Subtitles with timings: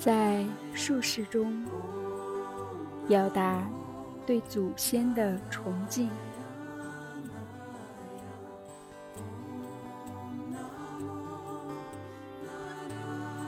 [0.00, 1.62] 在术士中
[3.06, 3.68] 表达
[4.24, 6.08] 对祖先的崇敬。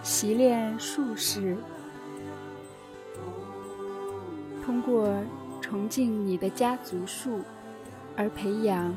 [0.02, 1.56] 习练术士，
[4.62, 5.08] 通过
[5.62, 7.40] 崇敬你的家族树，
[8.14, 8.94] 而培养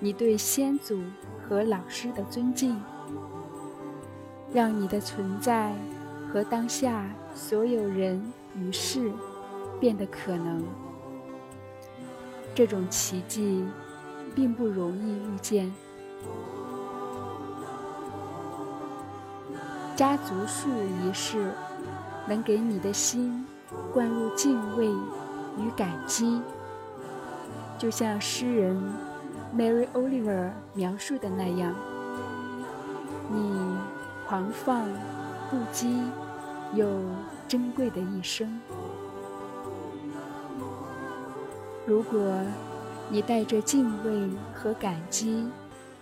[0.00, 1.00] 你对先祖
[1.48, 2.76] 和老师的尊敬，
[4.52, 5.72] 让你的存在
[6.36, 8.22] 和当下所有人
[8.54, 9.10] 与事
[9.80, 10.62] 变得可能。
[12.54, 13.64] 这种奇迹
[14.34, 15.72] 并不容易遇见。
[19.96, 21.54] 家族树仪式
[22.28, 23.46] 能给你的心
[23.90, 26.42] 灌入敬畏与感激，
[27.78, 28.78] 就像诗人
[29.56, 31.74] Mary Oliver 描述的那样
[33.32, 33.58] ：“你
[34.28, 34.86] 狂放
[35.48, 35.98] 不羁
[36.74, 36.86] 又
[37.48, 38.60] 珍贵的一生。
[41.86, 42.18] 如果
[43.08, 45.48] 你带着敬畏和感激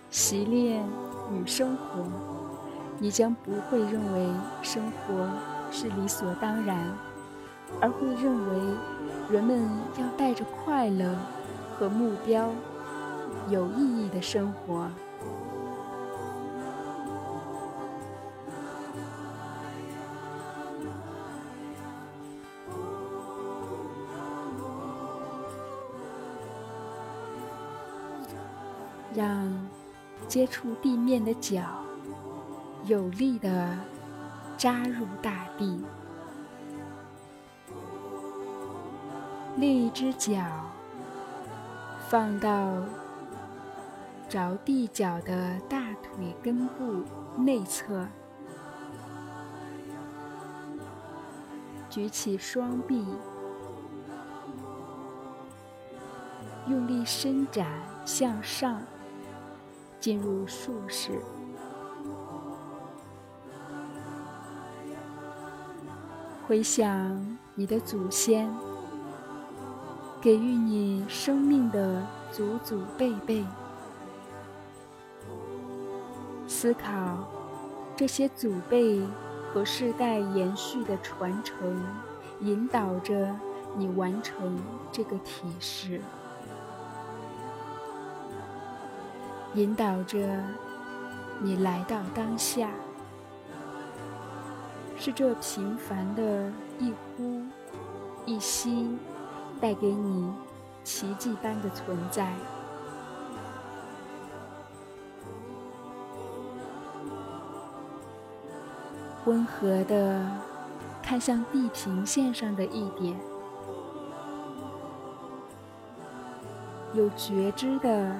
[0.09, 0.83] 习练
[1.31, 2.03] 与生活。”
[2.97, 4.29] 你将不会认为
[4.61, 5.27] 生活
[5.69, 6.77] 是理所当然，
[7.81, 8.77] 而会认为
[9.29, 11.13] 人们要带着快乐
[11.77, 12.49] 和目标、
[13.49, 14.87] 有意义的生活。
[29.15, 29.51] 让
[30.27, 31.61] 接触地面的脚。
[32.87, 33.75] 有力的
[34.57, 35.83] 扎入大地，
[39.57, 40.39] 另一只脚
[42.07, 42.71] 放到
[44.29, 47.03] 着地脚的大腿根部
[47.35, 48.05] 内侧，
[51.89, 53.03] 举起双臂，
[56.67, 57.67] 用力伸展
[58.05, 58.79] 向上，
[60.05, 61.19] 进入术式。
[66.45, 68.47] 回想你的祖先
[70.21, 73.43] 给予你生命的祖祖辈辈，
[76.47, 77.27] 思考
[77.95, 79.01] 这些祖辈
[79.51, 81.83] 和世代延续的传承，
[82.41, 83.35] 引导着
[83.75, 84.61] 你完成
[84.91, 85.99] 这个体式，
[89.55, 90.19] 引导着
[91.39, 92.69] 你来到当下。
[94.97, 97.41] 是这平凡的一呼
[98.25, 98.97] 一吸，
[99.61, 100.33] 带给你
[100.83, 102.33] 奇迹般的存在。
[109.25, 110.23] 温和的
[111.01, 113.19] 看向地平线上的一点，
[116.93, 118.15] 有觉知的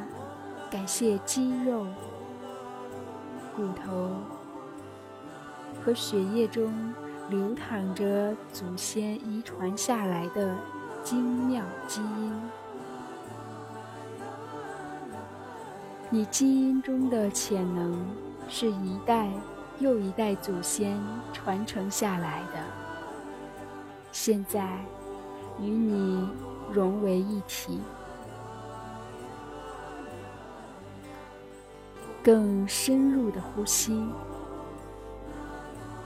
[0.69, 1.85] 感谢肌肉、
[3.55, 4.11] 骨头。
[5.83, 6.73] 和血液中
[7.29, 10.55] 流淌着祖先遗传下来的
[11.03, 12.41] 精妙基因，
[16.09, 18.03] 你基因中的潜能
[18.49, 19.29] 是一代
[19.77, 20.99] 又一代祖先
[21.31, 22.63] 传承下来的，
[24.11, 24.79] 现在
[25.59, 26.27] 与你
[26.71, 27.79] 融为一体，
[32.25, 34.03] 更深入的呼吸。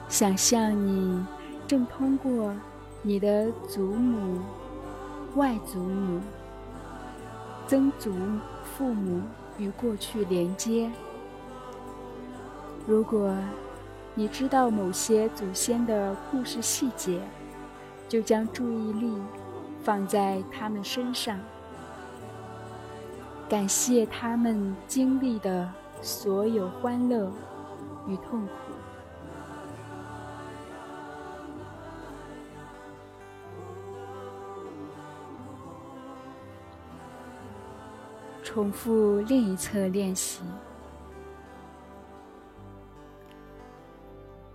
[0.10, 1.25] 想象你
[1.66, 2.54] 正通过
[3.01, 4.42] 你的祖母、
[5.36, 6.19] 外祖母、
[7.68, 8.13] 曾祖
[8.66, 9.21] 父母
[9.57, 10.92] 与过去连接。
[12.86, 13.33] 如果
[14.13, 17.22] 你知道某些祖先的故事细节，
[18.10, 19.13] 就将注意力
[19.83, 21.39] 放在他们身上，
[23.48, 27.31] 感谢他们经历的所有欢乐
[28.07, 28.51] 与痛苦。
[38.44, 40.42] 重复另一侧练习。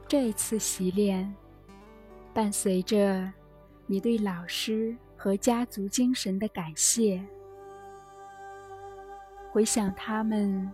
[0.08, 1.32] 这一次习练，
[2.32, 3.32] 伴随着
[3.86, 7.24] 你对老师和家族精神的感谢，
[9.52, 10.70] 回想他们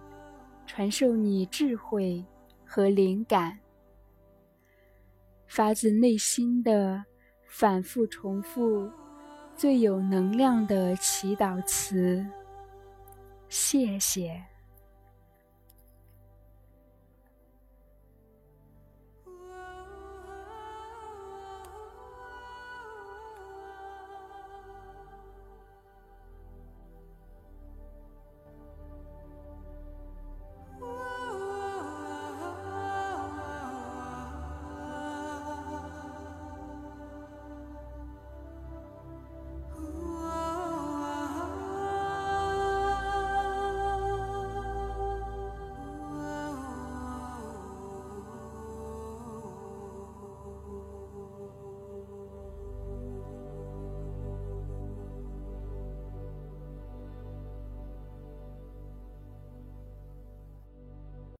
[0.73, 2.25] 传授你智慧
[2.65, 3.59] 和灵感，
[5.49, 7.05] 发自内心的
[7.45, 8.89] 反复重复
[9.57, 12.25] 最有能量的祈祷词。
[13.49, 14.41] 谢谢。